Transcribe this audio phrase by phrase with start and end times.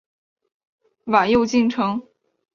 [1.03, 2.01] 晚又进城。